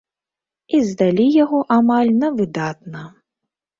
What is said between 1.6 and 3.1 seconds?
амаль на выдатна.